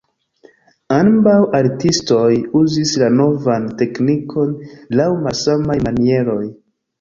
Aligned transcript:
Ambaŭ 0.99 1.35
artistoj 1.57 2.29
uzis 2.61 2.93
la 3.03 3.09
novan 3.19 3.69
teknikon 3.83 4.57
laŭ 5.03 5.07
malsamaj 5.27 5.79
manieroj. 5.91 6.43